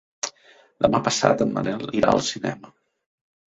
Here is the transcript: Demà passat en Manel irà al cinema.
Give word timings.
Demà 0.85 1.01
passat 1.09 1.45
en 1.47 1.53
Manel 1.59 1.87
irà 2.01 2.17
al 2.17 2.25
cinema. 2.33 2.75